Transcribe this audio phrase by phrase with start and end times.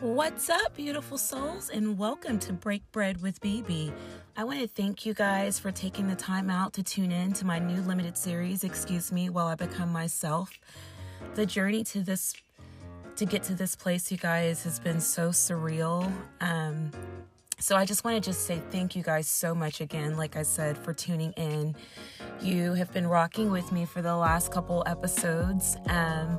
[0.00, 3.92] What's up, beautiful souls, and welcome to Break Bread with BeBe.
[4.34, 7.44] I want to thank you guys for taking the time out to tune in to
[7.44, 10.58] my new limited series, Excuse Me While I Become Myself.
[11.34, 12.32] The journey to this
[13.16, 16.10] to get to this place, you guys, has been so surreal.
[16.40, 16.92] Um,
[17.58, 20.44] so I just want to just say thank you guys so much again, like I
[20.44, 21.76] said, for tuning in.
[22.40, 25.76] You have been rocking with me for the last couple episodes.
[25.88, 26.38] Um,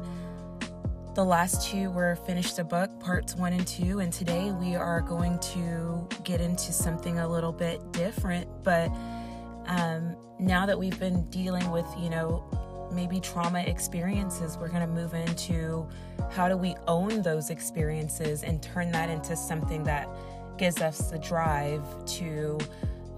[1.13, 5.01] the last two were finished the book, parts one and two, and today we are
[5.01, 8.47] going to get into something a little bit different.
[8.63, 8.89] But
[9.65, 14.87] um, now that we've been dealing with, you know, maybe trauma experiences, we're going to
[14.87, 15.87] move into
[16.31, 20.07] how do we own those experiences and turn that into something that
[20.57, 22.57] gives us the drive to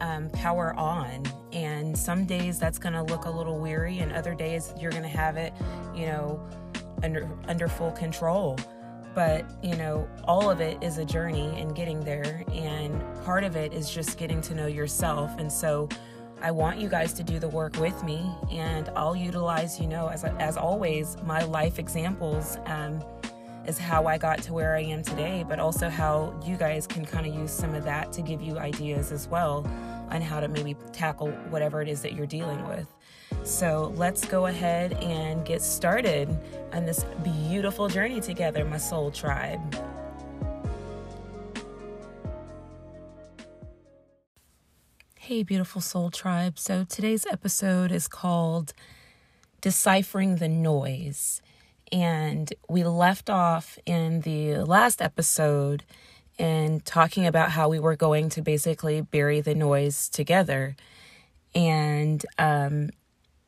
[0.02, 1.24] um, power on.
[1.52, 5.04] And some days that's going to look a little weary, and other days you're going
[5.04, 5.54] to have it,
[5.96, 6.44] you know,
[7.04, 8.58] under under full control.
[9.14, 13.56] But you know, all of it is a journey and getting there, and part of
[13.56, 15.32] it is just getting to know yourself.
[15.38, 15.88] And so,
[16.42, 20.08] I want you guys to do the work with me, and I'll utilize, you know,
[20.08, 22.58] as as always, my life examples.
[22.66, 23.04] Um,
[23.68, 27.06] is how I got to where I am today, but also how you guys can
[27.06, 29.66] kind of use some of that to give you ideas as well
[30.10, 32.88] on how to maybe tackle whatever it is that you're dealing with.
[33.44, 36.30] So let's go ahead and get started
[36.72, 39.60] on this beautiful journey together, my soul tribe.
[45.20, 46.58] Hey, beautiful soul tribe.
[46.58, 48.74] So today's episode is called
[49.60, 51.42] Deciphering the Noise.
[51.92, 55.84] And we left off in the last episode
[56.38, 60.78] in talking about how we were going to basically bury the noise together.
[61.54, 62.90] And um,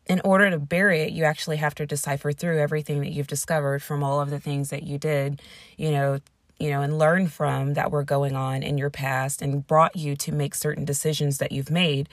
[0.07, 3.81] in order to bury it, you actually have to decipher through everything that you've discovered
[3.81, 5.41] from all of the things that you did,
[5.77, 6.19] you know,
[6.59, 10.15] you know, and learn from that were going on in your past and brought you
[10.15, 12.07] to make certain decisions that you've made.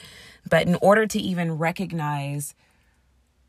[0.48, 2.54] But in order to even recognize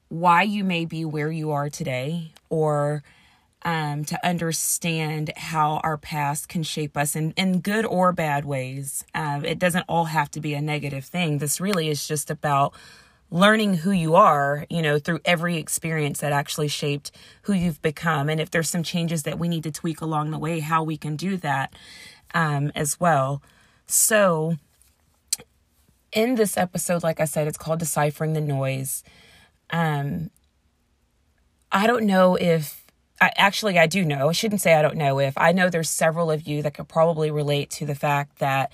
[0.10, 3.02] why you may be where you are today or
[3.66, 9.06] um, to understand how our past can shape us in, in good or bad ways.
[9.16, 11.38] Uh, it doesn't all have to be a negative thing.
[11.38, 12.74] This really is just about
[13.34, 17.12] learning who you are, you know, through every experience that actually shaped
[17.42, 18.30] who you've become.
[18.30, 20.98] And if there's some changes that we need to tweak along the way, how we
[20.98, 21.74] can do that
[22.36, 23.42] um, as well.
[23.88, 24.58] So,
[26.12, 29.04] in this episode, like I said, it's called Deciphering the Noise.
[29.72, 30.30] Um,
[31.72, 32.86] I don't know if
[33.20, 34.30] I, actually I do know.
[34.30, 35.34] I shouldn't say I don't know if.
[35.38, 38.72] I know there's several of you that could probably relate to the fact that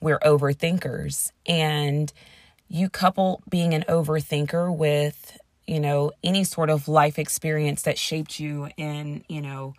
[0.00, 2.12] we're overthinkers and
[2.68, 8.40] you couple being an overthinker with, you know, any sort of life experience that shaped
[8.40, 9.74] you in, you know,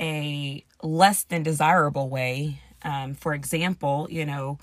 [0.00, 2.60] a less than desirable way.
[2.82, 4.58] Um, for example, you know,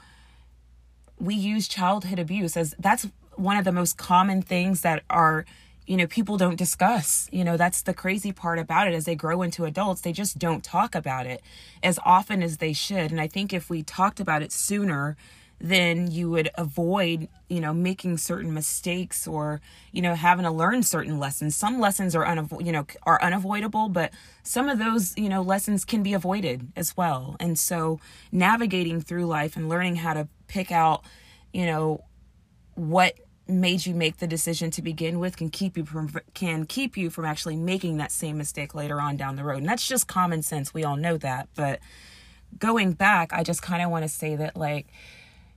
[1.19, 5.45] we use childhood abuse as that's one of the most common things that are
[5.85, 7.28] you know people don't discuss.
[7.31, 8.94] You know that's the crazy part about it.
[8.94, 11.41] As they grow into adults they just don't talk about it
[11.81, 13.12] as often as they should.
[13.12, 15.17] And i think if we talked about it sooner
[15.59, 20.83] then you would avoid, you know, making certain mistakes or, you know, having to learn
[20.83, 21.55] certain lessons.
[21.55, 24.11] Some lessons are unavo- you know, are unavoidable, but
[24.43, 27.37] some of those, you know, lessons can be avoided as well.
[27.39, 27.99] And so
[28.31, 31.05] navigating through life and learning how to pick out,
[31.53, 32.03] you know,
[32.75, 33.15] what
[33.47, 37.09] made you make the decision to begin with can keep you from can keep you
[37.09, 39.57] from actually making that same mistake later on down the road.
[39.57, 40.73] And that's just common sense.
[40.73, 41.49] We all know that.
[41.55, 41.79] But
[42.57, 44.87] going back, I just kind of want to say that like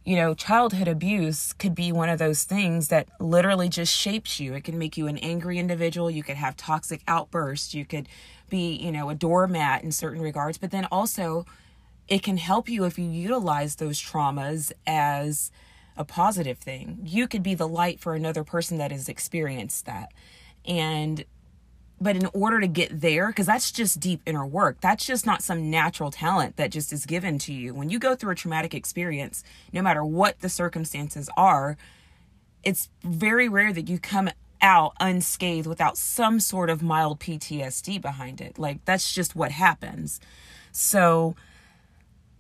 [0.07, 4.55] you know, childhood abuse could be one of those things that literally just shapes you.
[4.55, 6.09] It can make you an angry individual.
[6.09, 7.75] You could have toxic outbursts.
[7.75, 8.09] You could
[8.49, 10.59] be, you know, a doormat in certain regards.
[10.59, 11.45] But then also,
[12.07, 15.51] it can help you if you utilize those traumas as
[15.97, 17.01] a positive thing.
[17.03, 20.13] You could be the light for another person that has experienced that.
[20.65, 21.25] And
[22.01, 24.81] but in order to get there because that's just deep inner work.
[24.81, 27.73] That's just not some natural talent that just is given to you.
[27.75, 31.77] When you go through a traumatic experience no matter what the circumstances are
[32.67, 34.29] it's very rare that you come
[34.61, 38.59] out unscathed without some sort of mild PTSD behind it.
[38.59, 40.21] Like that's just what happens.
[40.73, 41.37] So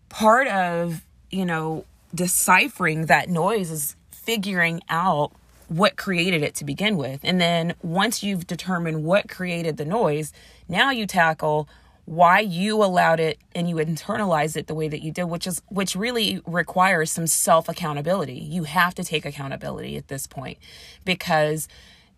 [0.09, 5.31] part of you know deciphering that noise is figuring out
[5.69, 7.21] what created it to begin with.
[7.23, 10.33] And then once you've determined what created the noise,
[10.69, 11.69] now you tackle
[12.07, 15.61] why you allowed it and you internalize it the way that you did, which is
[15.69, 18.39] which really requires some self accountability.
[18.39, 20.59] You have to take accountability at this point
[21.05, 21.69] because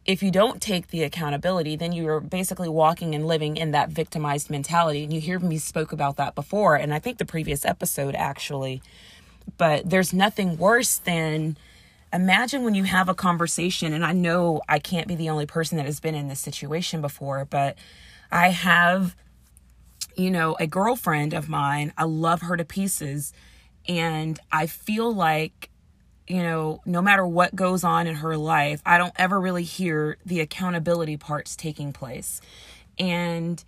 [0.04, 4.50] if you don't take the accountability, then you're basically walking and living in that victimized
[4.50, 5.04] mentality.
[5.04, 8.82] And you hear me spoke about that before, and I think the previous episode actually.
[9.56, 11.56] But there's nothing worse than
[12.12, 15.76] imagine when you have a conversation, and I know I can't be the only person
[15.76, 17.76] that has been in this situation before, but
[18.30, 19.14] I have,
[20.16, 21.92] you know, a girlfriend of mine.
[21.96, 23.32] I love her to pieces.
[23.86, 25.70] And I feel like,
[26.26, 30.18] you know, no matter what goes on in her life, I don't ever really hear
[30.26, 32.40] the accountability parts taking place.
[32.98, 33.62] And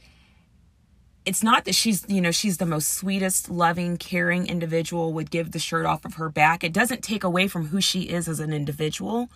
[1.26, 5.52] it's not that she's you know she's the most sweetest loving caring individual would give
[5.52, 6.64] the shirt off of her back.
[6.64, 9.28] It doesn't take away from who she is as an individual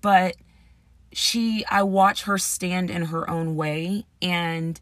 [0.00, 0.36] but
[1.12, 4.80] she i watch her stand in her own way and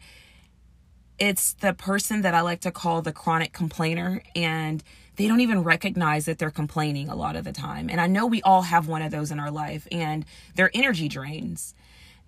[1.19, 4.83] it's the person that i like to call the chronic complainer and
[5.17, 7.91] they don't even recognize that they're complaining a lot of the time.
[7.91, 10.25] And i know we all have one of those in our life and
[10.55, 11.75] their energy drains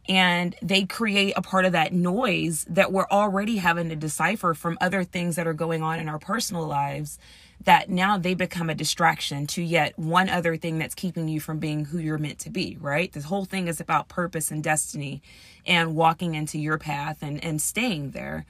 [0.09, 4.77] and they create a part of that noise that we're already having to decipher from
[4.81, 7.19] other things that are going on in our personal lives
[7.63, 11.59] that now they become a distraction to yet one other thing that's keeping you from
[11.59, 13.13] being who you're meant to be, right?
[13.13, 15.23] This whole thing is about purpose and destiny
[15.65, 18.45] and walking into your path and, and staying there.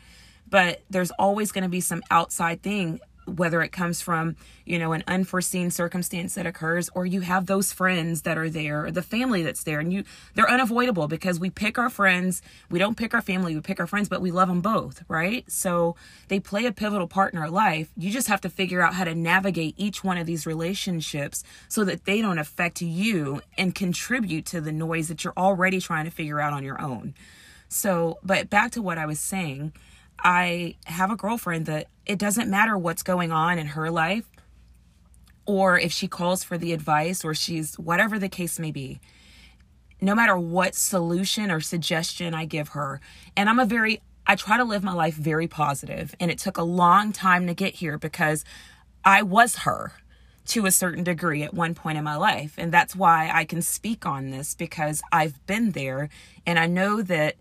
[0.48, 4.93] But there's always going to be some outside thing whether it comes from you know
[4.93, 9.03] an unforeseen circumstance that occurs or you have those friends that are there or the
[9.03, 10.05] family that's there and you
[10.35, 12.43] they're unavoidable because we pick our friends.
[12.71, 15.50] We don't pick our family we pick our friends but we love them both right?
[15.50, 15.97] So
[16.29, 17.91] they play a pivotal part in our life.
[17.97, 21.85] You just have to figure out how to navigate each one of these relationships so
[21.85, 26.11] that they don't affect you and contribute to the noise that you're already trying to
[26.11, 27.15] figure out on your own.
[27.69, 29.73] So but back to what i was saying
[30.25, 34.25] I have a girlfriend that it doesn't matter what's going on in her life
[35.47, 39.00] or if she calls for the advice or she's whatever the case may be.
[40.00, 43.00] No matter what solution or suggestion I give her,
[43.37, 46.56] and I'm a very I try to live my life very positive, and it took
[46.56, 48.43] a long time to get here because
[49.05, 49.93] I was her
[50.47, 52.55] to a certain degree at one point in my life.
[52.56, 56.09] And that's why I can speak on this because I've been there
[56.47, 57.37] and I know that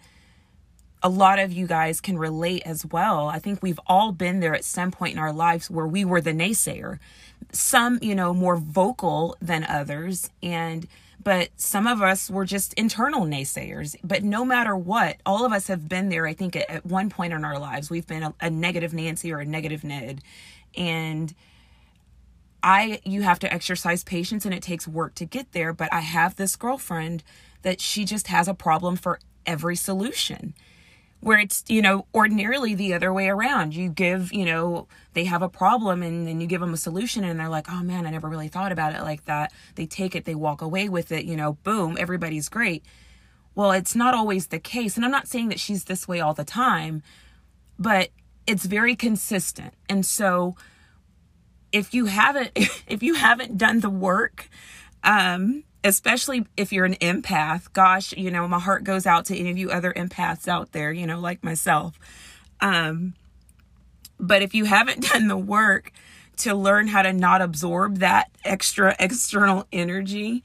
[1.03, 3.27] a lot of you guys can relate as well.
[3.27, 6.21] I think we've all been there at some point in our lives where we were
[6.21, 6.99] the naysayer.
[7.51, 10.87] Some, you know, more vocal than others and
[11.23, 13.95] but some of us were just internal naysayers.
[14.03, 17.09] But no matter what, all of us have been there, I think, at, at one
[17.09, 17.89] point in our lives.
[17.89, 20.21] We've been a, a negative Nancy or a negative Ned.
[20.75, 21.33] And
[22.61, 26.01] I you have to exercise patience and it takes work to get there, but I
[26.01, 27.23] have this girlfriend
[27.61, 30.53] that she just has a problem for every solution
[31.23, 33.75] where it's you know ordinarily the other way around.
[33.75, 37.23] You give you know they have a problem and then you give them a solution
[37.23, 39.51] and they're like oh man i never really thought about it like that.
[39.75, 42.85] They take it they walk away with it you know boom everybody's great.
[43.55, 46.33] Well it's not always the case and i'm not saying that she's this way all
[46.33, 47.03] the time
[47.79, 48.09] but
[48.45, 49.73] it's very consistent.
[49.89, 50.55] And so
[51.71, 52.51] if you haven't
[52.87, 54.49] if you haven't done the work
[55.03, 57.71] um especially if you're an empath.
[57.73, 60.91] Gosh, you know, my heart goes out to any of you other empaths out there,
[60.91, 61.99] you know, like myself.
[62.61, 63.15] Um,
[64.19, 65.91] but if you haven't done the work
[66.37, 70.43] to learn how to not absorb that extra external energy,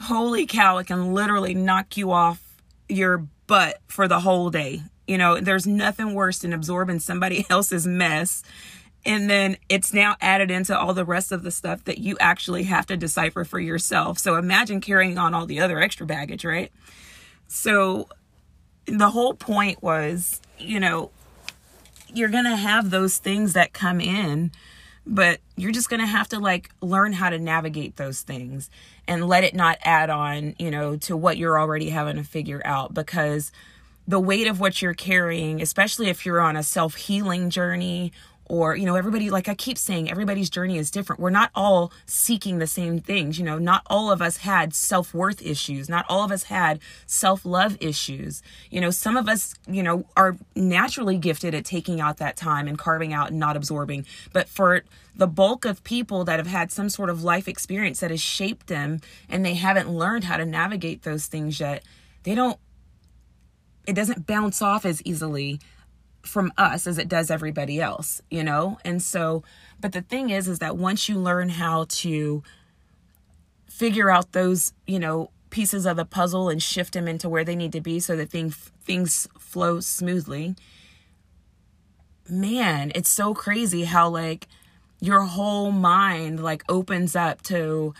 [0.00, 2.42] holy cow, it can literally knock you off
[2.88, 4.82] your butt for the whole day.
[5.06, 8.42] You know, there's nothing worse than absorbing somebody else's mess
[9.04, 12.64] and then it's now added into all the rest of the stuff that you actually
[12.64, 14.18] have to decipher for yourself.
[14.18, 16.70] So imagine carrying on all the other extra baggage, right?
[17.48, 18.08] So
[18.86, 21.10] the whole point was, you know,
[22.14, 24.52] you're going to have those things that come in,
[25.04, 28.70] but you're just going to have to like learn how to navigate those things
[29.08, 32.62] and let it not add on, you know, to what you're already having to figure
[32.64, 33.50] out because
[34.06, 38.12] the weight of what you're carrying, especially if you're on a self healing journey
[38.52, 41.18] or you know everybody like i keep saying everybody's journey is different.
[41.18, 43.58] We're not all seeking the same things you know.
[43.58, 45.88] Not all of us had self-worth issues.
[45.88, 48.42] Not all of us had self-love issues.
[48.70, 52.68] You know some of us you know are naturally gifted at taking out that time
[52.68, 54.04] and carving out and not absorbing.
[54.34, 54.82] But for
[55.16, 58.66] the bulk of people that have had some sort of life experience that has shaped
[58.66, 61.82] them and they haven't learned how to navigate those things yet
[62.22, 62.58] they don't
[63.86, 65.60] it doesn't bounce off as easily
[66.22, 68.78] from us as it does everybody else, you know?
[68.84, 69.42] And so,
[69.80, 72.42] but the thing is, is that once you learn how to
[73.68, 77.56] figure out those, you know, pieces of the puzzle and shift them into where they
[77.56, 80.54] need to be so that things things flow smoothly,
[82.28, 84.48] man, it's so crazy how like
[85.00, 87.92] your whole mind like opens up to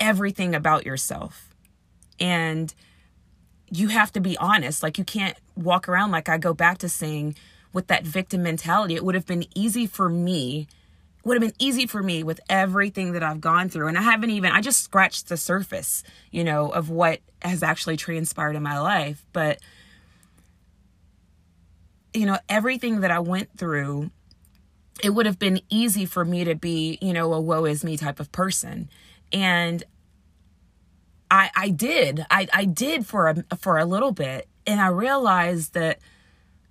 [0.00, 1.54] everything about yourself.
[2.18, 2.74] And
[3.72, 4.82] you have to be honest.
[4.82, 7.34] Like you can't walk around like I go back to saying
[7.72, 8.94] with that victim mentality.
[8.94, 10.68] It would have been easy for me
[11.24, 13.88] would have been easy for me with everything that I've gone through.
[13.88, 17.96] And I haven't even, I just scratched the surface, you know, of what has actually
[17.96, 19.24] transpired in my life.
[19.32, 19.60] But,
[22.12, 24.10] you know, everything that I went through,
[25.02, 27.96] it would have been easy for me to be, you know, a woe is me
[27.96, 28.90] type of person.
[29.32, 29.84] And
[31.32, 34.48] I, I did, I, I did for a, for a little bit.
[34.66, 35.98] And I realized that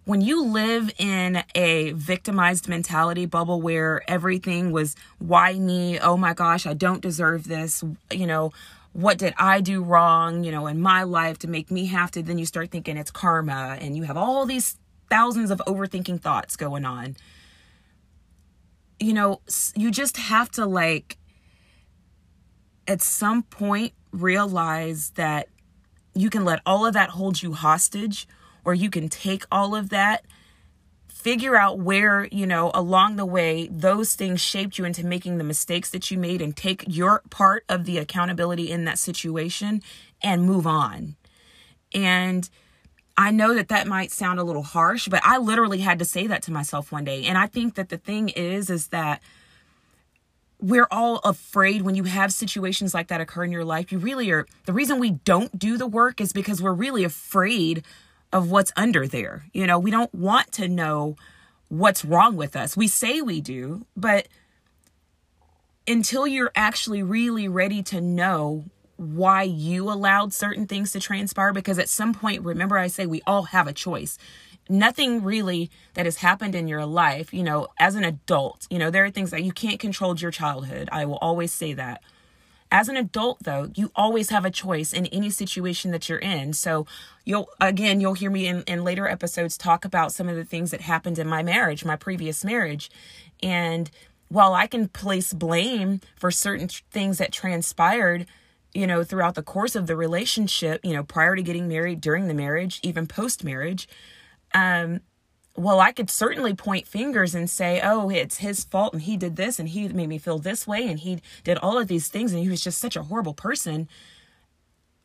[0.06, 6.00] when you live in a victimized mentality bubble where everything was why me?
[6.00, 7.84] Oh my gosh i don't deserve this.
[8.12, 8.54] You know
[8.94, 12.22] what did i do wrong you know in my life to make me have to?
[12.22, 14.78] Then you start thinking it's karma and you have all these
[15.10, 17.16] thousands of overthinking thoughts going on.
[19.00, 19.42] You know
[19.76, 21.18] you just have to like
[22.88, 25.48] at some point realize that
[26.14, 28.28] you can let all of that hold you hostage
[28.66, 30.26] or you can take all of that
[31.08, 35.44] figure out where you know along the way those things shaped you into making the
[35.44, 39.82] mistakes that you made and take your part of the accountability in that situation
[40.24, 41.16] and move on.
[41.94, 42.50] And
[43.18, 46.28] i know that that might sound a little harsh but i literally had to say
[46.28, 47.26] that to myself one day.
[47.26, 49.22] And i think that the thing is is that
[50.62, 54.30] we're all afraid when you have situations like that occur in your life you really
[54.32, 57.84] are the reason we don't do the work is because we're really afraid
[58.34, 59.46] of what's under there.
[59.54, 61.16] You know, we don't want to know
[61.70, 62.76] what's wrong with us.
[62.76, 64.28] We say we do, but
[65.88, 68.66] until you're actually really ready to know
[68.98, 73.22] why you allowed certain things to transpire, because at some point, remember, I say we
[73.26, 74.18] all have a choice.
[74.72, 78.90] Nothing really that has happened in your life, you know, as an adult, you know,
[78.90, 80.88] there are things that you can't control your childhood.
[80.94, 82.02] I will always say that.
[82.72, 86.54] As an adult, though, you always have a choice in any situation that you're in.
[86.54, 86.88] So
[87.26, 90.72] you'll, again, you'll hear me in, in later episodes talk about some of the things
[90.72, 92.90] that happened in my marriage, my previous marriage.
[93.44, 93.92] And
[94.30, 98.26] while I can place blame for certain things that transpired,
[98.74, 102.30] you know, throughout the course of the relationship, you know, prior to getting married, during
[102.30, 103.86] the marriage, even post marriage,
[104.54, 105.02] um,
[105.56, 109.36] well, I could certainly point fingers and say, oh, it's his fault and he did
[109.36, 112.32] this and he made me feel this way and he did all of these things
[112.32, 113.90] and he was just such a horrible person.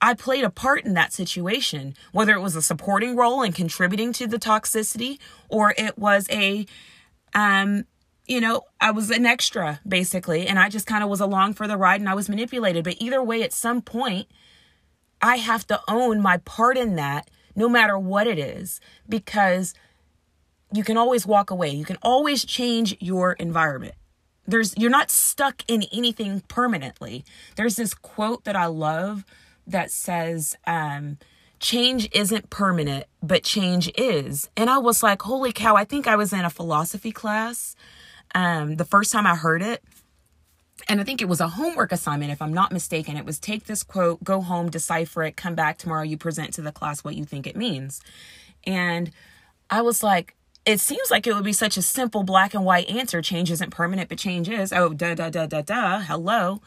[0.00, 4.12] I played a part in that situation, whether it was a supporting role and contributing
[4.14, 6.66] to the toxicity or it was a,
[7.34, 7.86] um,
[8.26, 11.66] you know, I was an extra basically, and I just kind of was along for
[11.66, 12.84] the ride and I was manipulated.
[12.84, 14.28] But either way, at some point,
[15.20, 19.74] I have to own my part in that, no matter what it is, because
[20.72, 21.70] you can always walk away.
[21.70, 23.94] You can always change your environment.
[24.46, 27.24] There's you're not stuck in anything permanently.
[27.56, 29.24] There's this quote that I love
[29.66, 31.18] that says um
[31.58, 34.48] change isn't permanent, but change is.
[34.56, 37.74] And I was like, "Holy cow, I think I was in a philosophy class
[38.34, 39.82] um the first time I heard it."
[40.88, 43.16] And I think it was a homework assignment, if I'm not mistaken.
[43.16, 46.62] It was take this quote, go home, decipher it, come back tomorrow, you present to
[46.62, 48.00] the class what you think it means.
[48.64, 49.10] And
[49.68, 52.88] I was like, it seems like it would be such a simple black and white
[52.88, 53.22] answer.
[53.22, 54.72] Change isn't permanent, but change is.
[54.72, 56.00] Oh, da, da, da, da, da.
[56.00, 56.60] Hello.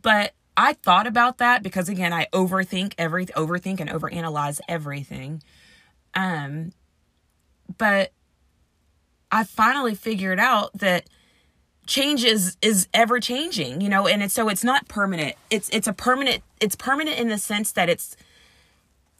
[0.00, 5.42] But I thought about that because again, I overthink every overthink and overanalyze everything.
[6.14, 6.72] Um,
[7.76, 8.12] but
[9.30, 11.08] I finally figured out that
[11.88, 15.34] change is is ever changing, you know, and it's so it's not permanent.
[15.50, 16.44] It's it's a permanent.
[16.60, 18.16] It's permanent in the sense that it's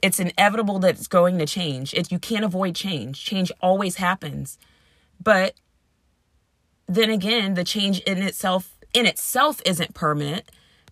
[0.01, 1.93] it's inevitable that it's going to change.
[1.95, 3.25] It, you can't avoid change.
[3.25, 4.59] Change always happens.
[5.21, 5.55] But
[6.87, 10.45] then again, the change in itself in itself isn't permanent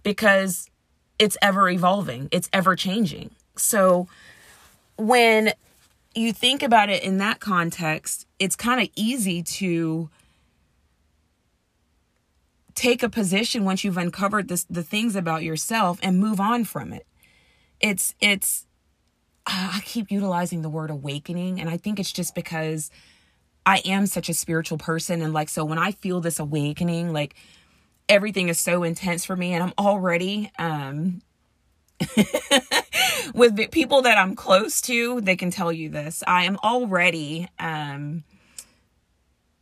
[0.03, 0.71] because
[1.19, 2.29] it's ever evolving.
[2.33, 3.31] It's ever changing.
[3.57, 4.09] So
[4.97, 5.53] when
[6.15, 10.09] you think about it in that context, it's kind of easy to
[12.77, 16.93] take a position once you've uncovered this, the things about yourself and move on from
[16.93, 17.07] it.
[17.81, 18.67] It's it's
[19.47, 22.91] I keep utilizing the word awakening, and I think it's just because
[23.65, 25.23] I am such a spiritual person.
[25.23, 27.35] And like, so when I feel this awakening, like
[28.09, 31.23] everything is so intense for me, and I'm already, um,
[33.35, 36.23] with people that I'm close to, they can tell you this.
[36.27, 38.25] I am already, um,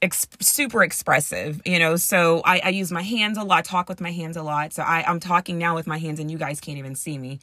[0.04, 1.96] ex- super expressive, you know.
[1.96, 4.72] So I, I use my hands a lot, talk with my hands a lot.
[4.72, 7.40] So I, I'm talking now with my hands, and you guys can't even see me,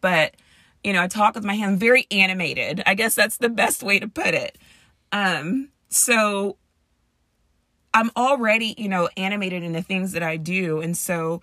[0.00, 0.34] but
[0.84, 2.82] you know, I talk with my hands, very animated.
[2.84, 4.58] I guess that's the best way to put it.
[5.12, 6.56] Um, so
[7.94, 10.80] I'm already, you know, animated in the things that I do.
[10.80, 11.40] And so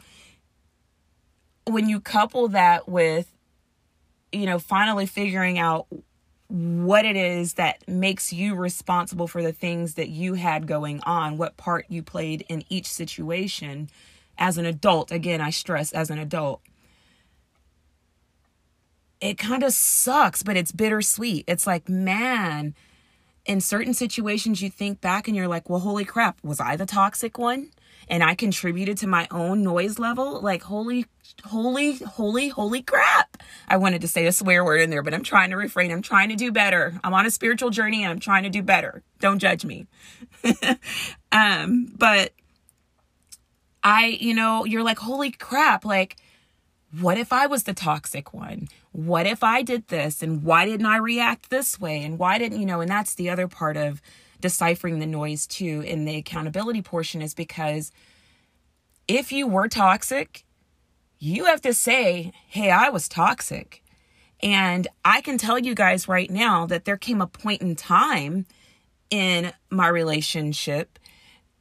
[1.65, 3.31] when you couple that with
[4.31, 5.87] you know, finally figuring out
[6.49, 11.37] what it is that makes you responsible for the things that you had going on,
[11.37, 13.87] what part you played in each situation
[14.37, 15.11] as an adult.
[15.11, 16.61] Again, I stress as an adult.
[19.21, 21.45] It kind of sucks, but it's bittersweet.
[21.47, 22.73] It's like, man,
[23.45, 26.85] in certain situations, you think back and you're like, well, holy crap, was I the
[26.85, 27.69] toxic one?
[28.09, 31.05] And I contributed to my own noise level, like holy,
[31.45, 33.37] holy, holy, holy crap.
[33.67, 35.91] I wanted to say a swear word in there, but I'm trying to refrain.
[35.91, 36.99] I'm trying to do better.
[37.03, 39.03] I'm on a spiritual journey and I'm trying to do better.
[39.19, 39.85] Don't judge me.
[41.31, 42.33] um, but
[43.83, 46.17] I, you know, you're like, holy crap, like,
[46.99, 48.67] what if I was the toxic one?
[48.91, 50.23] What if I did this?
[50.23, 52.03] And why didn't I react this way?
[52.03, 54.01] And why didn't, you know, and that's the other part of
[54.41, 57.91] deciphering the noise too in the accountability portion is because
[59.07, 60.45] if you were toxic,
[61.19, 63.83] you have to say, Hey, I was toxic.
[64.41, 68.45] And I can tell you guys right now that there came a point in time
[69.09, 70.97] in my relationship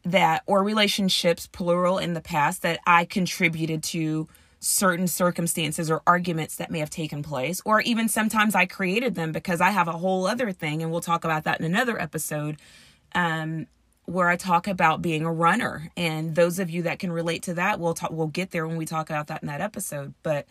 [0.04, 4.28] that, or relationships, plural, in the past, that I contributed to
[4.60, 9.32] certain circumstances or arguments that may have taken place, or even sometimes I created them
[9.32, 12.56] because I have a whole other thing, and we'll talk about that in another episode,
[13.14, 13.66] um,
[14.04, 15.90] where I talk about being a runner.
[15.96, 18.76] And those of you that can relate to that, we'll talk, we'll get there when
[18.76, 20.14] we talk about that in that episode.
[20.22, 20.46] But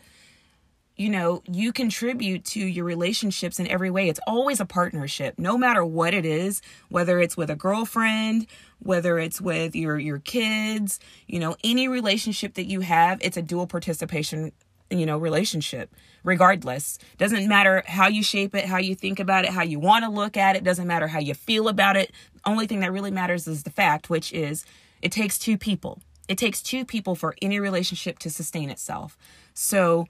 [0.98, 4.08] you know, you contribute to your relationships in every way.
[4.08, 8.48] It's always a partnership, no matter what it is, whether it's with a girlfriend,
[8.80, 13.42] whether it's with your your kids, you know, any relationship that you have, it's a
[13.42, 14.52] dual participation,
[14.90, 15.94] you know, relationship.
[16.24, 20.04] Regardless, doesn't matter how you shape it, how you think about it, how you want
[20.04, 22.12] to look at it, doesn't matter how you feel about it.
[22.44, 24.64] Only thing that really matters is the fact, which is
[25.00, 26.00] it takes two people.
[26.28, 29.16] It takes two people for any relationship to sustain itself.
[29.54, 30.06] So,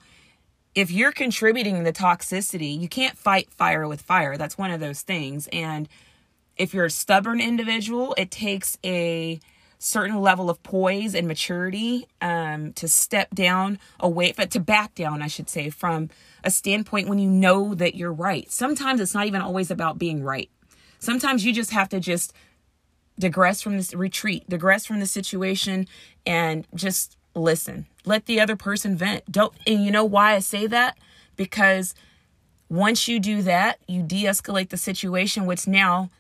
[0.75, 4.37] if you're contributing the toxicity, you can't fight fire with fire.
[4.37, 5.49] That's one of those things.
[5.53, 5.89] And
[6.59, 9.41] if you're a stubborn individual, it takes a
[9.79, 15.23] certain level of poise and maturity um, to step down away, but to back down,
[15.23, 16.11] I should say, from
[16.43, 18.51] a standpoint when you know that you're right.
[18.51, 20.51] Sometimes it's not even always about being right.
[20.99, 22.33] Sometimes you just have to just
[23.19, 25.87] digress from this retreat, digress from the situation,
[26.27, 27.87] and just listen.
[28.05, 29.31] Let the other person vent.
[29.31, 30.99] Don't and you know why I say that?
[31.37, 31.95] Because
[32.69, 36.11] once you do that, you de-escalate the situation, which now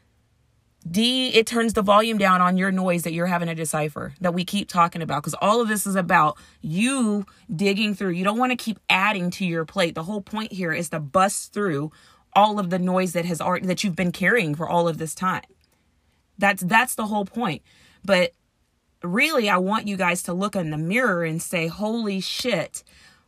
[0.90, 4.35] D it turns the volume down on your noise that you're having to decipher that
[4.35, 8.11] we keep talking about because all of this is about you digging through.
[8.11, 9.94] You don't want to keep adding to your plate.
[9.94, 11.90] The whole point here is to bust through
[12.35, 15.14] all of the noise that has already that you've been carrying for all of this
[15.14, 15.42] time.
[16.38, 17.62] That's that's the whole point.
[18.05, 18.33] But
[19.03, 22.85] really, I want you guys to look in the mirror and say, holy shit,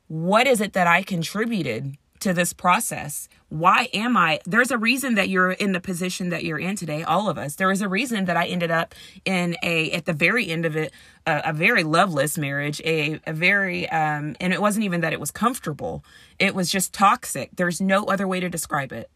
[0.07, 3.29] what is it that I contributed to this process?
[3.49, 4.41] Why am I?
[4.45, 7.57] There's a reason that you're in the position that you're in today, all of us.
[7.57, 10.77] There is a reason that I ended up in a, at the very end of
[10.77, 10.93] it,
[11.27, 15.21] a, a very loveless marriage, a, a very, um, and it wasn't even that it
[15.21, 16.05] was comfortable.
[16.39, 17.51] It was just toxic.
[17.57, 19.11] There's no other way to describe it.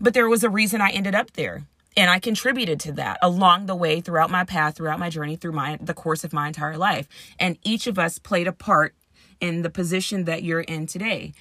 [0.00, 3.66] But there was a reason I ended up there and I contributed to that along
[3.66, 6.78] the way throughout my path, throughout my journey, through my the course of my entire
[6.78, 7.08] life.
[7.38, 8.94] And each of us played a part
[9.40, 11.32] in the position that you're in today.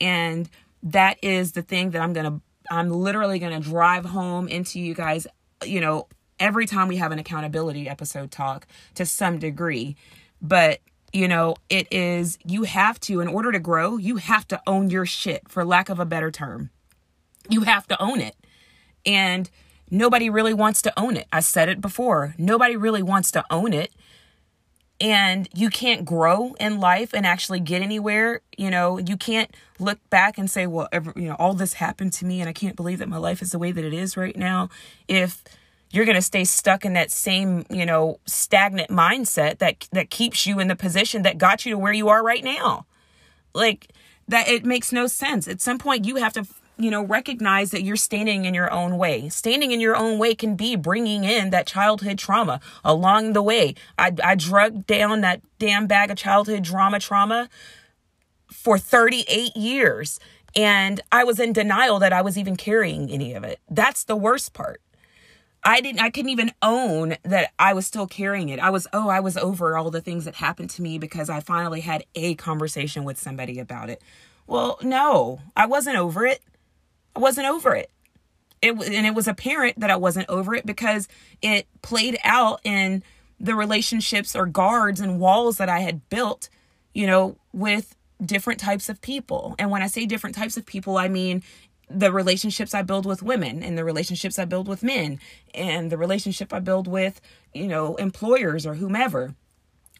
[0.00, 0.48] And
[0.82, 4.78] that is the thing that I'm going to I'm literally going to drive home into
[4.78, 5.26] you guys,
[5.64, 6.06] you know,
[6.38, 9.96] every time we have an accountability episode talk to some degree.
[10.42, 10.80] But
[11.12, 14.90] you know, it is, you have to, in order to grow, you have to own
[14.90, 16.70] your shit, for lack of a better term.
[17.48, 18.36] You have to own it.
[19.06, 19.48] And
[19.90, 21.26] nobody really wants to own it.
[21.32, 22.34] I said it before.
[22.36, 23.90] Nobody really wants to own it.
[25.00, 28.40] And you can't grow in life and actually get anywhere.
[28.56, 32.12] You know, you can't look back and say, well, every, you know, all this happened
[32.14, 34.16] to me and I can't believe that my life is the way that it is
[34.16, 34.70] right now.
[35.06, 35.44] If
[35.90, 40.46] you're going to stay stuck in that same, you know, stagnant mindset that that keeps
[40.46, 42.84] you in the position that got you to where you are right now.
[43.54, 43.88] Like
[44.26, 45.48] that it makes no sense.
[45.48, 46.46] At some point you have to
[46.78, 49.28] you know, recognize that you're standing in your own way.
[49.28, 53.74] Standing in your own way can be bringing in that childhood trauma along the way.
[53.98, 57.48] I, I drug down that damn bag of childhood drama trauma
[58.46, 60.20] for 38 years.
[60.54, 63.60] And I was in denial that I was even carrying any of it.
[63.68, 64.80] That's the worst part.
[65.64, 68.60] I didn't I couldn't even own that I was still carrying it.
[68.60, 71.40] I was oh, I was over all the things that happened to me because I
[71.40, 74.00] finally had a conversation with somebody about it.
[74.46, 76.40] Well, no, I wasn't over it.
[77.18, 77.90] I wasn't over it.
[78.62, 81.08] It and it was apparent that I wasn't over it because
[81.42, 83.02] it played out in
[83.40, 86.48] the relationships or guards and walls that I had built,
[86.94, 89.56] you know, with different types of people.
[89.58, 91.42] And when I say different types of people, I mean
[91.90, 95.18] the relationships I build with women and the relationships I build with men
[95.54, 97.20] and the relationship I build with,
[97.52, 99.34] you know, employers or whomever.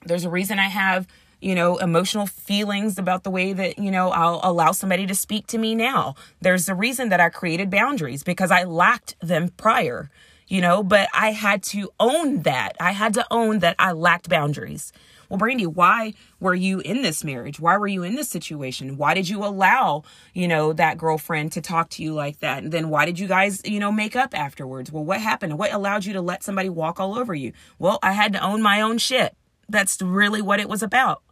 [0.05, 1.09] There's a reason I have,
[1.41, 5.47] you know, emotional feelings about the way that, you know, I'll allow somebody to speak
[5.49, 6.15] to me now.
[6.41, 10.11] There's a reason that I created boundaries because I lacked them prior,
[10.49, 12.77] you know, but I had to own that.
[12.81, 14.93] I had to own that I lacked boundaries.
[15.29, 17.61] Well, Brandee, why were you in this marriage?
[17.61, 18.97] Why were you in this situation?
[18.97, 22.63] Why did you allow, you know, that girlfriend to talk to you like that?
[22.63, 24.91] And then why did you guys, you know, make up afterwards?
[24.91, 25.59] Well, what happened?
[25.59, 27.53] What allowed you to let somebody walk all over you?
[27.79, 29.37] Well, I had to own my own shit.
[29.69, 31.23] That's really what it was about.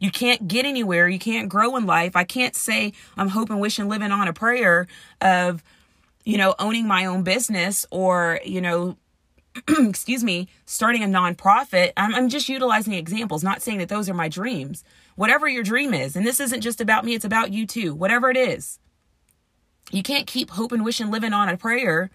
[0.00, 1.08] You can't get anywhere.
[1.08, 2.16] You can't grow in life.
[2.16, 4.88] I can't say I'm hoping, wishing, living on a prayer
[5.20, 5.62] of,
[6.24, 8.96] you know, owning my own business or, you know,
[9.68, 14.14] excuse me, starting a nonprofit, I'm, I'm just utilizing examples, not saying that those are
[14.14, 14.82] my dreams.
[15.16, 18.30] Whatever your dream is, and this isn't just about me, it's about you too, whatever
[18.30, 18.78] it is.
[19.90, 22.10] You can't keep hoping, wishing, living on a prayer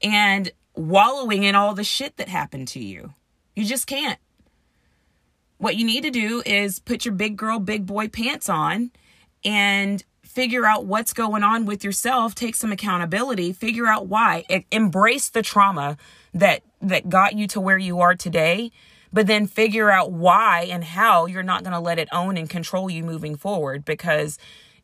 [0.00, 3.14] and wallowing in all the shit that happened to you.
[3.56, 4.18] You just can't.
[5.60, 8.92] What you need to do is put your big girl, big boy pants on
[9.44, 14.42] and figure out what's going on with yourself, take some accountability, figure out why,
[14.72, 15.98] embrace the trauma
[16.32, 18.72] that that got you to where you are today
[19.12, 22.48] but then figure out why and how you're not going to let it own and
[22.48, 24.38] control you moving forward because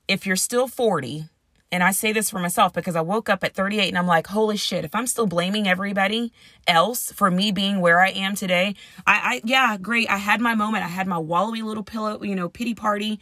[0.09, 1.27] if you're still 40
[1.72, 4.29] and I say this for myself because I woke up at 38 and I'm like,
[4.29, 6.33] holy shit, if I'm still blaming everybody
[6.66, 8.76] else for me being where I am today,
[9.07, 10.09] I, I yeah, great.
[10.09, 10.85] I had my moment.
[10.85, 13.18] I had my wallowy little pillow, you know, pity party,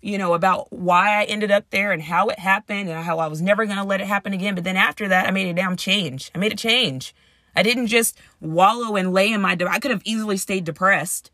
[0.00, 3.26] you know, about why I ended up there and how it happened and how I
[3.26, 4.54] was never going to let it happen again.
[4.54, 6.30] But then after that, I made a damn change.
[6.32, 7.14] I made a change.
[7.56, 11.32] I didn't just wallow and lay in my, de- I could have easily stayed depressed.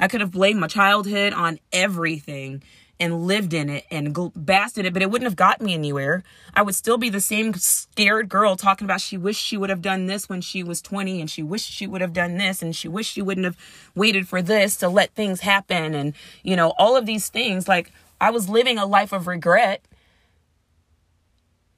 [0.00, 2.62] I could have blamed my childhood on everything
[3.00, 6.24] and lived in it and basked in it, but it wouldn't have got me anywhere.
[6.54, 9.82] I would still be the same scared girl talking about she wished she would have
[9.82, 12.74] done this when she was 20 and she wished she would have done this and
[12.74, 13.56] she wished she wouldn't have
[13.94, 17.68] waited for this to let things happen and, you know, all of these things.
[17.68, 19.82] Like I was living a life of regret,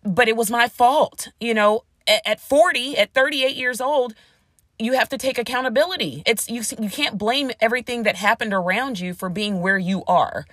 [0.02, 1.28] but it was my fault.
[1.38, 4.14] You know, at 40, at 38 years old,
[4.78, 6.22] you have to take accountability.
[6.24, 10.46] It's you you can't blame everything that happened around you for being where you are.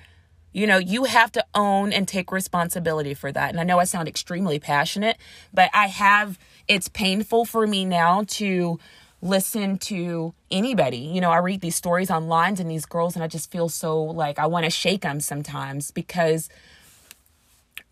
[0.58, 3.52] You know, you have to own and take responsibility for that.
[3.52, 5.18] And I know I sound extremely passionate,
[5.54, 8.80] but I have it's painful for me now to
[9.22, 10.98] listen to anybody.
[10.98, 14.02] You know, I read these stories online and these girls and I just feel so
[14.02, 16.50] like I want to shake them sometimes because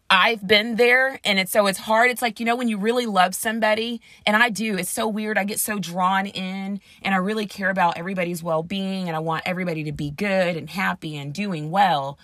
[0.09, 2.09] I've been there and it's so it's hard.
[2.09, 5.37] It's like, you know, when you really love somebody, and I do, it's so weird.
[5.37, 9.19] I get so drawn in and I really care about everybody's well being and I
[9.19, 12.17] want everybody to be good and happy and doing well.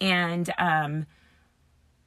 [0.00, 1.06] And um,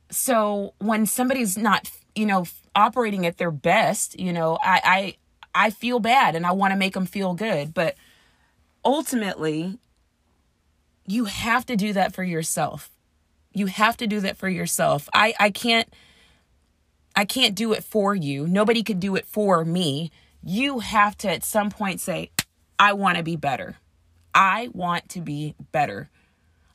[0.09, 2.45] so when somebody's not, you know,
[2.75, 5.15] operating at their best, you know, I,
[5.53, 7.73] I, I feel bad and I want to make them feel good.
[7.73, 7.95] But
[8.83, 9.79] ultimately,
[11.07, 12.89] you have to do that for yourself
[13.55, 15.09] you have to do that for yourself.
[15.13, 15.91] I I can't
[17.15, 18.45] I can't do it for you.
[18.45, 20.11] Nobody could do it for me.
[20.43, 22.29] You have to at some point say,
[22.77, 23.77] I want to be better.
[24.33, 26.09] I want to be better.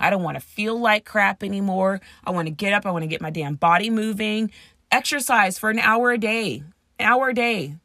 [0.01, 2.01] I don't want to feel like crap anymore.
[2.25, 2.87] I want to get up.
[2.87, 4.51] I want to get my damn body moving.
[4.91, 6.65] Exercise for an hour a day,
[6.99, 7.77] an hour a day.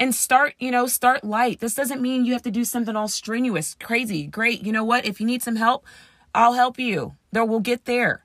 [0.00, 1.60] And start, you know, start light.
[1.60, 4.26] This doesn't mean you have to do something all strenuous, crazy.
[4.26, 4.64] Great.
[4.64, 5.04] You know what?
[5.04, 5.86] If you need some help,
[6.34, 7.14] I'll help you.
[7.30, 8.24] There we'll get there.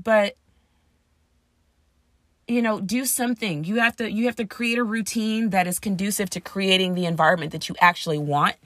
[0.00, 0.36] But
[2.46, 3.64] you know, do something.
[3.64, 7.06] You have to you have to create a routine that is conducive to creating the
[7.06, 8.56] environment that you actually want,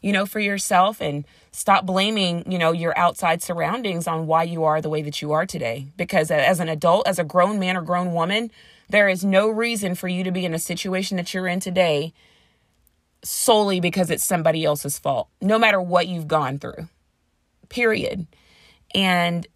[0.00, 4.64] you know, for yourself and stop blaming, you know, your outside surroundings on why you
[4.64, 5.86] are the way that you are today.
[5.96, 8.50] Because as an adult, as a grown man or grown woman,
[8.88, 12.12] there is no reason for you to be in a situation that you're in today
[13.22, 16.88] solely because it's somebody else's fault, no matter what you've gone through
[17.68, 18.26] period.
[18.94, 19.46] And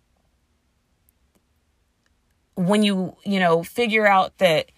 [2.55, 4.70] when you, you know, figure out that,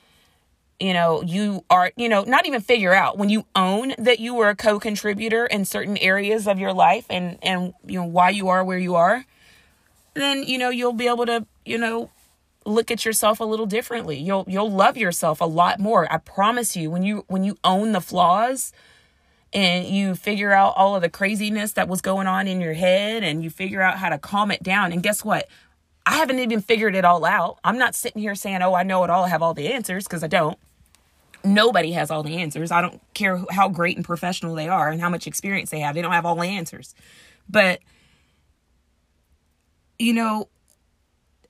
[0.80, 4.34] you know, you are, you know, not even figure out when you own that you
[4.34, 8.48] were a co-contributor in certain areas of your life and, and, you know, why you
[8.48, 9.24] are where you are,
[10.14, 12.10] then, you know, you'll be able to, you know,
[12.66, 14.18] look at yourself a little differently.
[14.18, 16.10] You'll, you'll love yourself a lot more.
[16.12, 18.72] I promise you when you, when you own the flaws,
[19.54, 23.22] and you figure out all of the craziness that was going on in your head
[23.22, 24.92] and you figure out how to calm it down.
[24.92, 25.48] And guess what?
[26.06, 27.58] I haven't even figured it all out.
[27.64, 30.04] I'm not sitting here saying, oh, I know it all, I have all the answers,
[30.04, 30.58] because I don't.
[31.42, 32.70] Nobody has all the answers.
[32.70, 35.94] I don't care how great and professional they are and how much experience they have.
[35.94, 36.94] They don't have all the answers.
[37.48, 37.80] But
[39.98, 40.48] you know,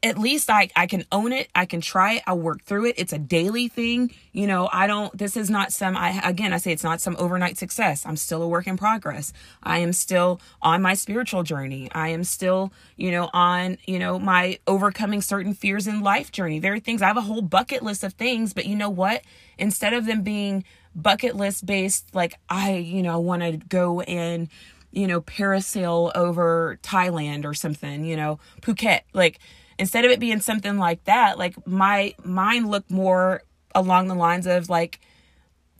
[0.05, 1.49] at least I, I can own it.
[1.55, 2.23] I can try it.
[2.27, 2.97] I'll work through it.
[2.99, 4.12] It's a daily thing.
[4.33, 7.17] You know, I don't, this is not some, I, again, I say it's not some
[7.19, 8.05] overnight success.
[8.05, 9.33] I'm still a work in progress.
[9.62, 11.88] I am still on my spiritual journey.
[11.93, 16.59] I am still, you know, on, you know, my overcoming certain fears in life journey.
[16.59, 19.23] There are things, I have a whole bucket list of things, but you know what?
[19.57, 20.64] Instead of them being
[20.95, 24.49] bucket list based, like I, you know, want to go and,
[24.93, 29.38] you know, parasail over Thailand or something, you know, Phuket, like,
[29.79, 33.43] instead of it being something like that, like my mind looked more
[33.75, 35.01] along the lines of like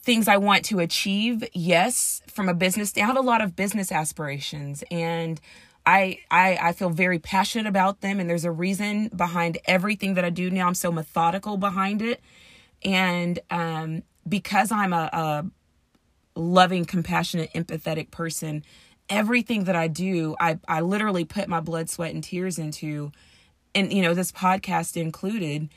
[0.01, 1.45] things I want to achieve.
[1.53, 5.41] Yes, from a business, I have a lot of business aspirations and
[5.87, 10.25] I, I I feel very passionate about them and there's a reason behind everything that
[10.25, 10.67] I do now.
[10.67, 12.21] I'm so methodical behind it.
[12.83, 15.47] And um, because I'm a, a
[16.39, 18.65] loving, compassionate, empathetic person,
[19.09, 23.13] everything that I do, I, I literally put my blood, sweat, and tears into
[23.75, 25.69] and you know this podcast included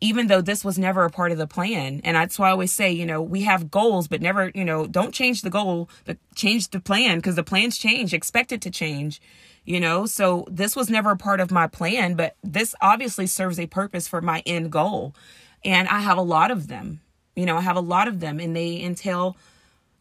[0.00, 2.02] even though this was never a part of the plan.
[2.04, 4.86] And that's why i always say you know we have goals but never you know
[4.86, 8.70] don't change the goal but change the plan because the plans change expect it to
[8.70, 9.20] change
[9.66, 10.04] you know?
[10.04, 14.06] So this was never a part of my plan but this obviously serves a purpose
[14.06, 15.14] for my end goal.
[15.64, 17.00] And i have a lot of them
[17.34, 19.36] you know i have a lot of them and they entail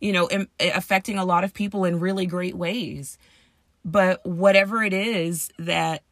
[0.02, 3.17] you know eh, affecting a lot of people in really great ways.
[3.86, 6.04] But whatever it is that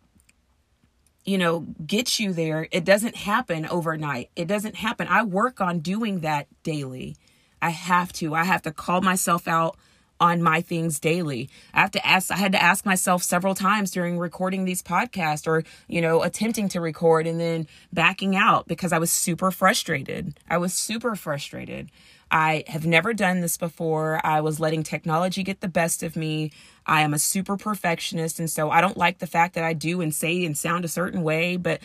[1.26, 2.68] you know, get you there.
[2.72, 4.30] It doesn't happen overnight.
[4.36, 5.08] It doesn't happen.
[5.08, 7.16] I work on doing that daily.
[7.62, 8.34] I have to.
[8.34, 9.78] I have to call myself out
[10.20, 11.50] on my things daily.
[11.74, 15.48] I have to ask I had to ask myself several times during recording these podcasts
[15.48, 20.40] or, you know, attempting to record and then backing out because I was super frustrated.
[20.48, 21.90] I was super frustrated.
[22.32, 24.26] I have never done this before.
[24.26, 26.52] I was letting technology get the best of me.
[26.86, 28.40] I am a super perfectionist.
[28.40, 30.88] And so I don't like the fact that I do and say and sound a
[30.88, 31.58] certain way.
[31.58, 31.82] But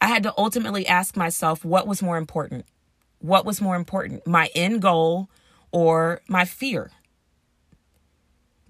[0.00, 2.64] I had to ultimately ask myself what was more important?
[3.18, 5.28] What was more important, my end goal
[5.72, 6.92] or my fear?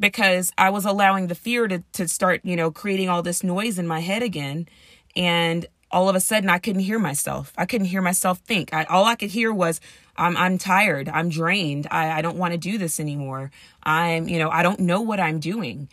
[0.01, 3.79] Because I was allowing the fear to, to start, you know, creating all this noise
[3.79, 4.67] in my head again.
[5.15, 7.53] And all of a sudden I couldn't hear myself.
[7.57, 8.73] I couldn't hear myself think.
[8.75, 9.81] I, all I could hear was,
[10.17, 11.09] I'm, I'm tired.
[11.09, 11.87] I'm drained.
[11.91, 13.51] I, I don't want to do this anymore.
[13.83, 15.89] I'm, you know, I don't know what I'm doing.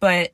[0.00, 0.32] But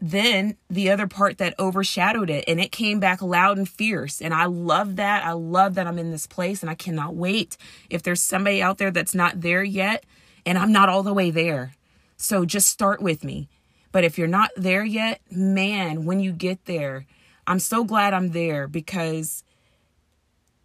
[0.00, 4.20] then the other part that overshadowed it and it came back loud and fierce.
[4.20, 5.24] And I love that.
[5.24, 7.56] I love that I'm in this place and I cannot wait.
[7.88, 10.04] If there's somebody out there that's not there yet
[10.44, 11.74] and I'm not all the way there.
[12.16, 13.48] So just start with me.
[13.92, 17.04] But if you're not there yet, man, when you get there,
[17.46, 19.44] I'm so glad I'm there because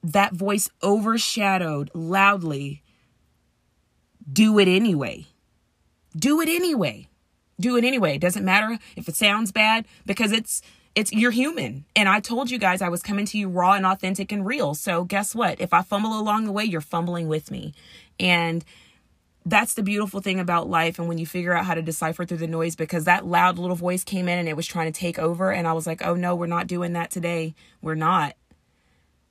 [0.03, 2.83] that voice overshadowed loudly
[4.31, 5.25] do it anyway.
[6.15, 7.07] Do it anyway.
[7.59, 8.15] Do it anyway.
[8.15, 10.61] It doesn't matter if it sounds bad because it's
[10.95, 11.85] it's you're human.
[11.95, 14.73] And I told you guys I was coming to you raw and authentic and real.
[14.73, 15.61] So guess what?
[15.61, 17.73] If I fumble along the way, you're fumbling with me.
[18.19, 18.65] And
[19.49, 22.37] that's the beautiful thing about life and when you figure out how to decipher through
[22.37, 25.17] the noise because that loud little voice came in and it was trying to take
[25.17, 27.55] over and I was like, "Oh no, we're not doing that today.
[27.81, 28.35] We're not."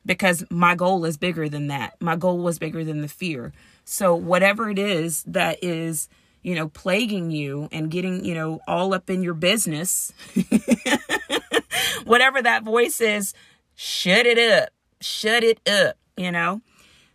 [0.07, 2.01] Because my goal is bigger than that.
[2.01, 3.53] My goal was bigger than the fear.
[3.85, 6.09] So whatever it is that is,
[6.43, 10.13] you know, plaguing you and getting, you know, all up in your business,
[12.05, 13.35] whatever that voice is,
[13.75, 14.71] shut it up.
[15.01, 16.63] Shut it up, you know?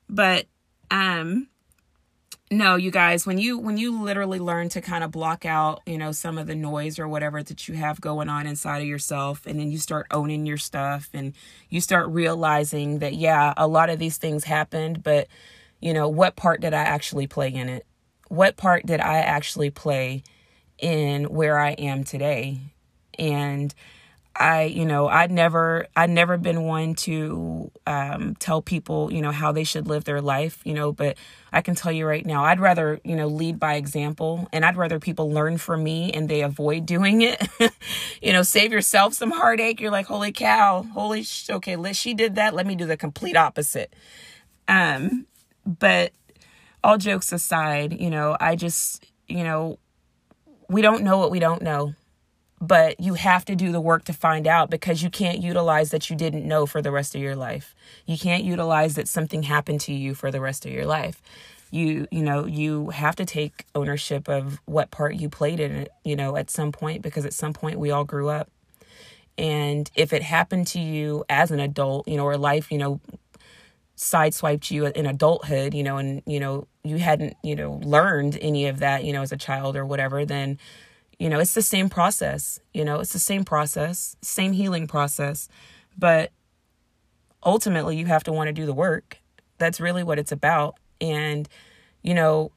[0.08, 0.46] But
[0.92, 1.48] um
[2.52, 5.98] no you guys when you when you literally learn to kind of block out you
[5.98, 9.46] know some of the noise or whatever that you have going on inside of yourself
[9.48, 11.34] and then you start owning your stuff and
[11.70, 15.28] you start realizing that yeah a lot of these things happened but
[15.80, 17.86] you know what part did i actually play in it?
[18.28, 20.24] What part did i actually play
[20.78, 22.60] in where i am today?
[23.20, 23.74] And
[24.36, 29.32] I, you know, I'd never, I'd never been one to um, tell people, you know,
[29.32, 31.18] how they should live their life, you know, but
[31.52, 34.78] I can tell you right now, I'd rather, you know, lead by example and I'd
[34.78, 37.46] rather people learn from me and they avoid doing it.
[38.22, 39.82] you know, save yourself some heartache.
[39.82, 42.54] You're like, holy cow, holy, sh- okay, she did that.
[42.54, 43.94] Let me do the complete opposite.
[44.70, 45.28] Um,
[45.66, 46.14] but
[46.84, 49.78] all jokes aside, you know, I just, you know,
[50.70, 51.96] we don't know what we don't know
[52.62, 56.10] but you have to do the work to find out because you can't utilize that
[56.10, 57.74] you didn't know for the rest of your life.
[58.06, 61.22] You can't utilize that something happened to you for the rest of your life.
[61.72, 65.90] You you know, you have to take ownership of what part you played in it,
[66.04, 68.50] you know, at some point because at some point we all grew up.
[69.38, 73.00] And if it happened to you as an adult, you know, or life, you know,
[73.98, 78.68] sideswiped you in adulthood, you know, and you know, you hadn't, you know, learned any
[78.68, 80.60] of that, you know, as a child or whatever, then
[81.22, 82.60] You know, it's the same process.
[82.74, 85.50] You know, it's the same process, same healing process.
[85.96, 86.32] But
[87.46, 89.20] ultimately, you have to want to do the work.
[89.60, 90.78] That's really what it's about.
[91.00, 91.48] And,
[92.02, 92.52] you know,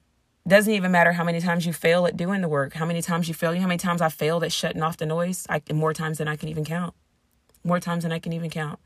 [0.48, 3.28] doesn't even matter how many times you fail at doing the work, how many times
[3.28, 6.16] you fail, how many times I failed at shutting off the noise, I, more times
[6.16, 6.94] than I can even count.
[7.64, 8.78] More times than I can even count.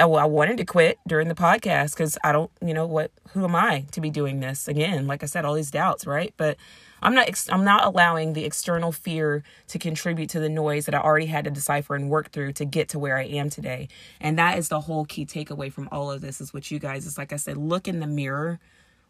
[0.00, 3.44] Oh, I wanted to quit during the podcast because I don't, you know, what, who
[3.44, 5.06] am I to be doing this again?
[5.06, 6.34] Like I said, all these doubts, right?
[6.36, 6.56] But
[7.02, 11.00] I'm not, I'm not allowing the external fear to contribute to the noise that I
[11.00, 13.88] already had to decipher and work through to get to where I am today.
[14.20, 17.06] And that is the whole key takeaway from all of this is what you guys
[17.06, 18.58] is like I said, look in the mirror,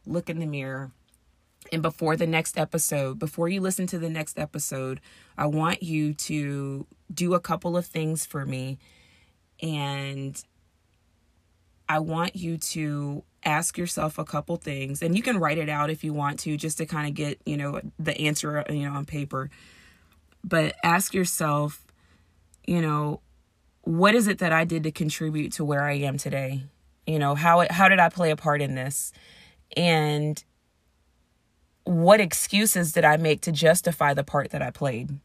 [0.06, 0.92] look in the mirror
[1.72, 5.00] and before the next episode, before you listen to the next episode,
[5.36, 8.78] I want you to do a couple of things for me.
[9.60, 10.42] And
[11.88, 15.02] I want you to ask yourself a couple things.
[15.02, 17.40] And you can write it out if you want to, just to kind of get,
[17.46, 19.50] you know, the answer, you know, on paper.
[20.44, 21.84] But ask yourself,
[22.66, 23.20] you know,
[23.82, 26.64] what is it that I did to contribute to where I am today?
[27.06, 29.12] You know, how how did I play a part in this?
[29.76, 30.42] And
[31.84, 35.18] what excuses did I make to justify the part that I played?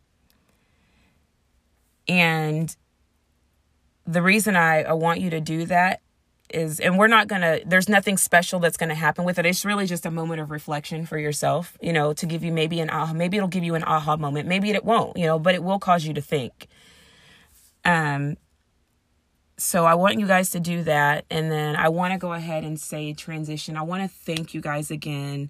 [2.08, 2.73] And
[4.06, 6.02] the reason I, I want you to do that
[6.54, 9.46] is, and we're not gonna, there's nothing special that's gonna happen with it.
[9.46, 12.80] It's really just a moment of reflection for yourself, you know, to give you maybe
[12.80, 14.48] an aha, maybe it'll give you an aha moment.
[14.48, 16.68] Maybe it won't, you know, but it will cause you to think.
[17.86, 18.38] Um,
[19.58, 21.26] so I want you guys to do that.
[21.30, 23.78] And then I want to go ahead and say transition.
[23.78, 25.50] I want to thank you guys again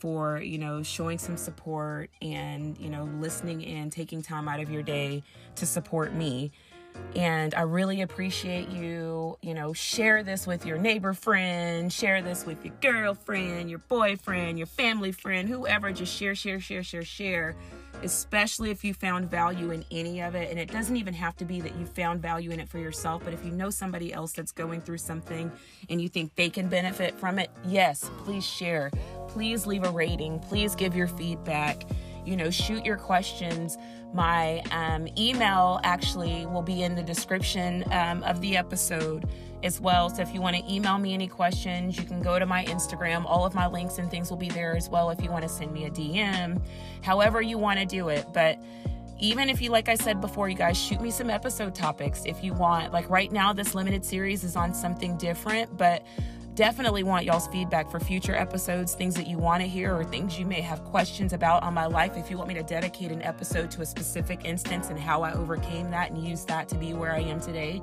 [0.00, 4.70] for you know showing some support and you know listening and taking time out of
[4.70, 5.22] your day
[5.56, 6.50] to support me
[7.16, 9.36] and I really appreciate you.
[9.42, 14.58] You know, share this with your neighbor friend, share this with your girlfriend, your boyfriend,
[14.58, 15.92] your family friend, whoever.
[15.92, 17.56] Just share, share, share, share, share
[18.02, 20.50] especially if you found value in any of it.
[20.50, 23.22] And it doesn't even have to be that you found value in it for yourself,
[23.24, 25.50] but if you know somebody else that's going through something
[25.88, 28.90] and you think they can benefit from it, yes, please share.
[29.28, 30.38] Please leave a rating.
[30.40, 31.84] Please give your feedback.
[32.24, 33.78] You know, shoot your questions.
[34.12, 39.28] My um, email actually will be in the description um, of the episode
[39.62, 40.10] as well.
[40.10, 43.24] So if you want to email me any questions, you can go to my Instagram.
[43.26, 45.48] All of my links and things will be there as well if you want to
[45.48, 46.60] send me a DM,
[47.02, 48.26] however you want to do it.
[48.32, 48.58] But
[49.20, 52.42] even if you, like I said before, you guys shoot me some episode topics if
[52.42, 52.92] you want.
[52.92, 56.04] Like right now, this limited series is on something different, but
[56.60, 60.38] definitely want y'all's feedback for future episodes, things that you want to hear, or things
[60.38, 62.18] you may have questions about on my life.
[62.18, 65.32] If you want me to dedicate an episode to a specific instance and how I
[65.32, 67.80] overcame that and use that to be where I am today,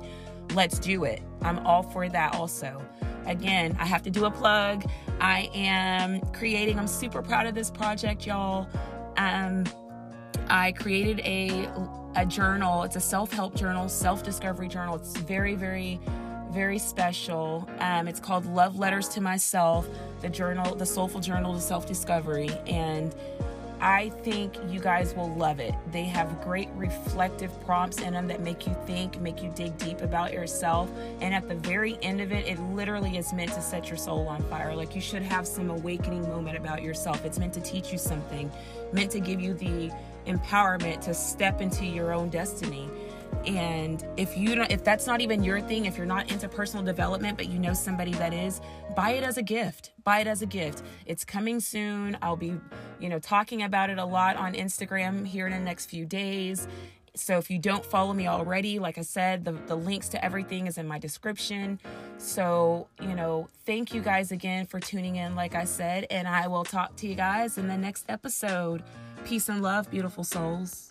[0.54, 1.22] let's do it.
[1.42, 2.80] I'm all for that also.
[3.26, 4.84] Again, I have to do a plug.
[5.20, 8.68] I am creating, I'm super proud of this project, y'all.
[9.16, 9.64] Um,
[10.46, 11.68] I created a
[12.14, 12.84] a journal.
[12.84, 14.94] It's a self-help journal, self-discovery journal.
[14.96, 16.00] It's very, very,
[16.52, 17.68] very special.
[17.78, 19.88] Um, it's called Love Letters to Myself,
[20.20, 22.50] the journal, the soulful journal to self-discovery.
[22.66, 23.14] And
[23.80, 25.72] I think you guys will love it.
[25.92, 30.00] They have great reflective prompts in them that make you think, make you dig deep
[30.00, 30.90] about yourself.
[31.20, 34.26] And at the very end of it, it literally is meant to set your soul
[34.26, 34.74] on fire.
[34.74, 37.24] Like you should have some awakening moment about yourself.
[37.24, 38.50] It's meant to teach you something,
[38.92, 39.92] meant to give you the
[40.26, 42.88] empowerment to step into your own destiny
[43.46, 46.84] and if you don't if that's not even your thing if you're not into personal
[46.84, 48.60] development but you know somebody that is
[48.94, 49.92] buy it as a gift.
[50.04, 50.82] Buy it as a gift.
[51.06, 52.18] It's coming soon.
[52.22, 52.54] I'll be
[52.98, 56.66] you know talking about it a lot on instagram here in the next few days.
[57.14, 60.66] So if you don't follow me already like i said the, the links to everything
[60.66, 61.80] is in my description.
[62.18, 66.46] So you know thank you guys again for tuning in like i said and i
[66.46, 68.82] will talk to you guys in the next episode.
[69.24, 70.87] Peace and love beautiful souls